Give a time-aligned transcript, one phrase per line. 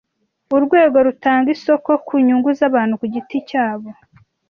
[0.55, 3.89] urwego rutanga isoko ku nyungu zabantu ku giti cyabo